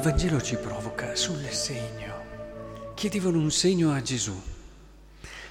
Vangelo 0.00 0.40
ci 0.40 0.56
provoca 0.56 1.14
sul 1.14 1.46
segno. 1.50 2.92
Chiedevano 2.94 3.38
un 3.38 3.52
segno 3.52 3.92
a 3.92 4.02
Gesù. 4.02 4.34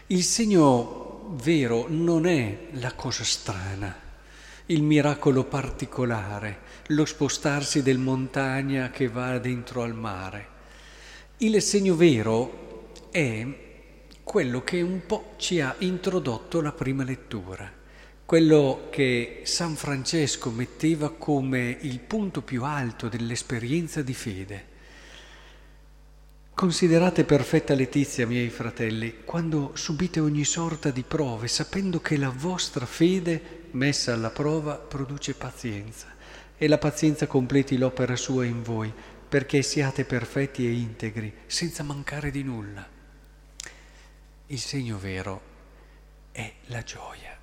Il 0.07 0.23
segno 0.23 1.37
vero 1.41 1.85
non 1.87 2.25
è 2.25 2.67
la 2.73 2.93
cosa 2.93 3.23
strana, 3.23 3.95
il 4.65 4.83
miracolo 4.83 5.45
particolare, 5.45 6.59
lo 6.87 7.05
spostarsi 7.05 7.81
del 7.81 7.97
montagna 7.97 8.89
che 8.89 9.07
va 9.07 9.37
dentro 9.37 9.83
al 9.83 9.93
mare. 9.93 10.47
Il 11.37 11.61
segno 11.61 11.95
vero 11.95 12.89
è 13.09 13.47
quello 14.21 14.63
che 14.63 14.81
un 14.81 15.05
po' 15.05 15.35
ci 15.37 15.61
ha 15.61 15.73
introdotto 15.79 16.59
la 16.59 16.73
prima 16.73 17.05
lettura 17.05 17.79
quello 18.31 18.87
che 18.89 19.41
San 19.43 19.75
Francesco 19.75 20.51
metteva 20.51 21.11
come 21.11 21.77
il 21.81 21.99
punto 21.99 22.41
più 22.41 22.63
alto 22.63 23.09
dell'esperienza 23.09 24.01
di 24.01 24.13
fede. 24.13 24.65
Considerate 26.53 27.25
perfetta 27.25 27.73
letizia, 27.73 28.25
miei 28.25 28.47
fratelli, 28.47 29.25
quando 29.25 29.71
subite 29.73 30.21
ogni 30.21 30.45
sorta 30.45 30.91
di 30.91 31.03
prove, 31.03 31.49
sapendo 31.49 31.99
che 31.99 32.15
la 32.15 32.29
vostra 32.29 32.85
fede, 32.85 33.65
messa 33.71 34.13
alla 34.13 34.29
prova, 34.29 34.75
produce 34.75 35.33
pazienza 35.33 36.07
e 36.57 36.69
la 36.69 36.77
pazienza 36.77 37.27
completi 37.27 37.77
l'opera 37.77 38.15
sua 38.15 38.45
in 38.45 38.63
voi, 38.63 38.93
perché 39.27 39.61
siate 39.61 40.05
perfetti 40.05 40.65
e 40.65 40.71
integri, 40.71 41.33
senza 41.47 41.83
mancare 41.83 42.31
di 42.31 42.43
nulla. 42.43 42.87
Il 44.47 44.59
segno 44.59 44.97
vero 44.97 45.41
è 46.31 46.49
la 46.67 46.81
gioia 46.81 47.40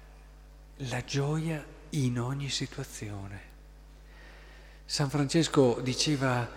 la 0.82 1.02
gioia 1.04 1.64
in 1.90 2.20
ogni 2.20 2.48
situazione. 2.48 3.46
San 4.84 5.10
Francesco 5.10 5.80
diceva 5.82 6.48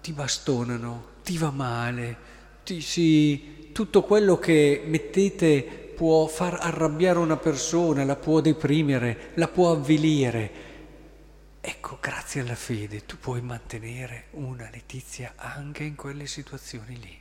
ti 0.00 0.12
bastonano, 0.12 1.10
ti 1.22 1.38
va 1.38 1.50
male, 1.50 2.16
ti 2.64 2.80
si, 2.80 3.70
tutto 3.72 4.02
quello 4.02 4.38
che 4.38 4.82
mettete 4.84 5.92
può 5.96 6.26
far 6.26 6.58
arrabbiare 6.60 7.18
una 7.18 7.36
persona, 7.36 8.04
la 8.04 8.16
può 8.16 8.40
deprimere, 8.40 9.30
la 9.34 9.48
può 9.48 9.70
avvilire. 9.70 10.70
Ecco, 11.60 11.98
grazie 12.00 12.40
alla 12.40 12.56
fede 12.56 13.06
tu 13.06 13.16
puoi 13.18 13.40
mantenere 13.40 14.26
una 14.32 14.68
letizia 14.72 15.34
anche 15.36 15.84
in 15.84 15.94
quelle 15.94 16.26
situazioni 16.26 16.98
lì. 16.98 17.18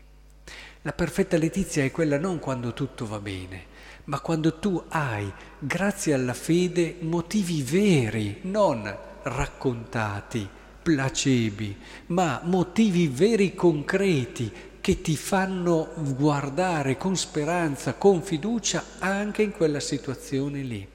La 0.82 0.94
perfetta 0.94 1.38
letizia 1.38 1.84
è 1.84 1.92
quella 1.92 2.18
non 2.18 2.40
quando 2.40 2.74
tutto 2.74 3.06
va 3.06 3.20
bene, 3.20 3.66
ma 4.12 4.20
quando 4.20 4.56
tu 4.56 4.84
hai, 4.90 5.32
grazie 5.58 6.14
alla 6.14 6.34
fede, 6.34 6.98
motivi 7.00 7.64
veri, 7.64 8.40
non 8.42 8.94
raccontati, 9.24 10.46
placebi, 10.84 11.78
ma 12.08 12.42
motivi 12.44 13.08
veri 13.08 13.56
concreti 13.56 14.52
che 14.82 15.02
ti 15.02 15.16
fanno 15.16 15.94
guardare 16.18 16.98
con 16.98 17.16
speranza, 17.16 17.94
con 17.94 18.22
fiducia 18.22 18.84
anche 19.00 19.44
in 19.44 19.54
quella 19.54 19.80
situazione 19.80 20.62
lì. 20.62 20.86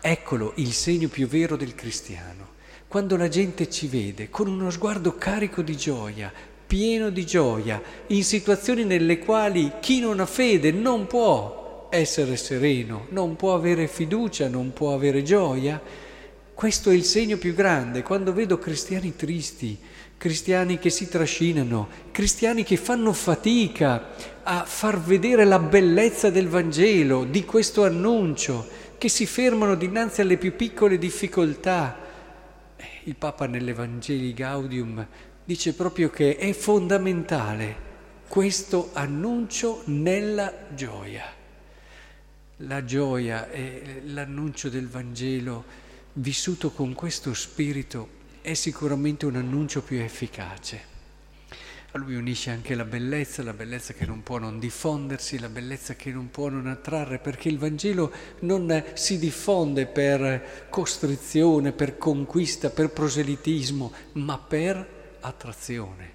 Eccolo 0.00 0.52
il 0.56 0.72
segno 0.72 1.08
più 1.08 1.26
vero 1.26 1.54
del 1.56 1.74
cristiano. 1.74 2.54
Quando 2.88 3.18
la 3.18 3.28
gente 3.28 3.68
ci 3.68 3.88
vede 3.88 4.30
con 4.30 4.48
uno 4.48 4.70
sguardo 4.70 5.16
carico 5.16 5.60
di 5.60 5.76
gioia, 5.76 6.32
pieno 6.66 7.10
di 7.10 7.26
gioia, 7.26 7.82
in 8.06 8.24
situazioni 8.24 8.84
nelle 8.84 9.18
quali 9.18 9.70
chi 9.80 10.00
non 10.00 10.18
ha 10.20 10.26
fede 10.26 10.72
non 10.72 11.06
può 11.06 11.55
essere 11.90 12.36
sereno, 12.36 13.06
non 13.10 13.36
può 13.36 13.54
avere 13.54 13.86
fiducia, 13.86 14.48
non 14.48 14.72
può 14.72 14.94
avere 14.94 15.22
gioia. 15.22 15.80
Questo 16.54 16.90
è 16.90 16.94
il 16.94 17.04
segno 17.04 17.36
più 17.36 17.54
grande. 17.54 18.02
Quando 18.02 18.32
vedo 18.32 18.58
cristiani 18.58 19.14
tristi, 19.14 19.78
cristiani 20.16 20.78
che 20.78 20.90
si 20.90 21.08
trascinano, 21.08 21.88
cristiani 22.10 22.64
che 22.64 22.76
fanno 22.76 23.12
fatica 23.12 24.08
a 24.42 24.64
far 24.64 25.00
vedere 25.00 25.44
la 25.44 25.58
bellezza 25.58 26.30
del 26.30 26.48
Vangelo, 26.48 27.24
di 27.24 27.44
questo 27.44 27.84
annuncio, 27.84 28.66
che 28.98 29.08
si 29.08 29.26
fermano 29.26 29.74
dinanzi 29.74 30.22
alle 30.22 30.38
più 30.38 30.56
piccole 30.56 30.98
difficoltà. 30.98 31.98
Eh, 32.76 32.84
il 33.04 33.16
Papa 33.16 33.46
nell'Evangeli 33.46 34.32
Gaudium 34.32 35.06
dice 35.44 35.74
proprio 35.74 36.10
che 36.10 36.36
è 36.36 36.52
fondamentale 36.52 37.84
questo 38.28 38.90
annuncio 38.94 39.82
nella 39.86 40.52
gioia. 40.74 41.35
La 42.60 42.86
gioia 42.86 43.50
e 43.50 44.00
l'annuncio 44.06 44.70
del 44.70 44.88
Vangelo 44.88 45.62
vissuto 46.14 46.70
con 46.70 46.94
questo 46.94 47.34
spirito 47.34 48.08
è 48.40 48.54
sicuramente 48.54 49.26
un 49.26 49.36
annuncio 49.36 49.82
più 49.82 49.98
efficace. 50.00 50.94
A 51.92 51.98
lui 51.98 52.14
unisce 52.14 52.48
anche 52.48 52.74
la 52.74 52.86
bellezza, 52.86 53.42
la 53.42 53.52
bellezza 53.52 53.92
che 53.92 54.06
non 54.06 54.22
può 54.22 54.38
non 54.38 54.58
diffondersi, 54.58 55.38
la 55.38 55.50
bellezza 55.50 55.96
che 55.96 56.10
non 56.10 56.30
può 56.30 56.48
non 56.48 56.66
attrarre, 56.66 57.18
perché 57.18 57.50
il 57.50 57.58
Vangelo 57.58 58.10
non 58.40 58.84
si 58.94 59.18
diffonde 59.18 59.84
per 59.84 60.68
costrizione, 60.70 61.72
per 61.72 61.98
conquista, 61.98 62.70
per 62.70 62.88
proselitismo, 62.88 63.92
ma 64.12 64.38
per 64.38 65.18
attrazione. 65.20 66.12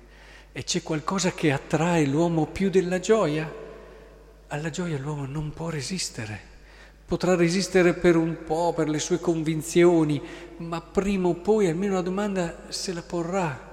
E 0.52 0.64
c'è 0.64 0.82
qualcosa 0.82 1.34
che 1.34 1.52
attrae 1.52 2.08
l'uomo 2.08 2.48
più 2.48 2.72
della 2.72 3.00
gioia? 3.00 3.70
Alla 4.52 4.70
gioia 4.70 4.98
l'uomo 4.98 5.26
non 5.26 5.52
può 5.52 5.70
resistere. 5.70 6.50
Potrà 7.06 7.36
resistere 7.36 7.94
per 7.94 8.16
un 8.16 8.44
po', 8.46 8.74
per 8.74 8.90
le 8.90 9.00
sue 9.00 9.20
convinzioni, 9.20 10.22
ma 10.58 10.82
prima 10.82 11.28
o 11.30 11.36
poi 11.36 11.68
almeno 11.68 11.94
la 11.96 12.02
domanda 12.02 12.66
se 12.70 12.94
la 12.94 13.02
porrà. 13.02 13.70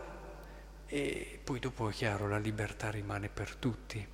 E 0.87 1.39
poi 1.43 1.59
dopo 1.59 1.89
è 1.89 1.93
chiaro, 1.93 2.29
la 2.29 2.39
libertà 2.39 2.91
rimane 2.91 3.29
per 3.29 3.55
tutti. 3.57 4.05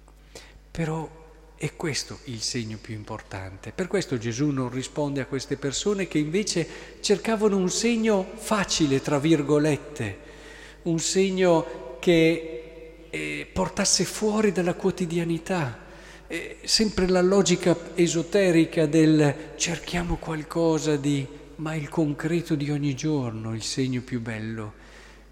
Però 0.71 1.23
è 1.55 1.77
questo 1.77 2.19
il 2.25 2.41
segno 2.41 2.79
più 2.81 2.95
importante. 2.95 3.73
Per 3.73 3.87
questo 3.87 4.19
Gesù 4.19 4.49
non 4.49 4.71
risponde 4.71 5.21
a 5.21 5.27
queste 5.27 5.57
persone 5.57 6.09
che 6.09 6.19
invece 6.19 6.67
cercavano 7.01 7.57
un 7.57 7.71
segno 7.71 8.27
facile, 8.35 9.01
tra 9.01 9.19
virgolette, 9.19 10.19
un 10.83 10.99
segno 10.99 11.97
che 12.01 13.07
eh, 13.11 13.49
portasse 13.53 14.05
fuori 14.05 14.51
dalla 14.51 14.75
quotidianità 14.75 15.84
è 16.35 16.57
sempre 16.65 17.07
la 17.07 17.21
logica 17.21 17.77
esoterica 17.95 18.87
del 18.87 19.53
cerchiamo 19.55 20.17
qualcosa 20.17 20.97
di, 20.97 21.25
ma 21.57 21.77
il 21.77 21.89
concreto 21.89 22.57
di 22.57 22.73
ogni 22.73 22.97
giorno, 22.97 23.55
il 23.55 23.63
segno 23.63 24.03
più 24.03 24.21
bello, 24.21 24.73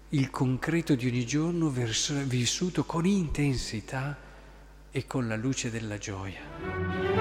il 0.09 0.29
concreto 0.29 0.95
di 0.95 1.07
ogni 1.07 1.25
giorno 1.25 1.69
vissuto 1.69 2.85
con 2.85 3.05
intensità 3.05 4.17
e 4.91 5.05
con 5.05 5.27
la 5.27 5.35
luce 5.35 5.69
della 5.69 5.97
gioia. 5.97 7.12